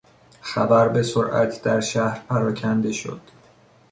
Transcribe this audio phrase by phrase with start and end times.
[0.41, 3.21] خبر به سرعت در شهر پراکنده شد.